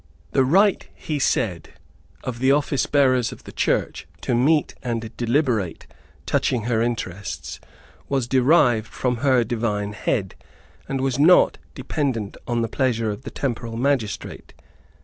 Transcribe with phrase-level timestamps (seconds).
[0.31, 1.73] The right, he said,
[2.23, 5.85] of the office bearers of the Church to meet and deliberate
[6.25, 7.59] touching her interests
[8.09, 10.33] was derived from her Divine Head,
[10.89, 14.55] and was not dependent on the pleasure of the temporal magistrate.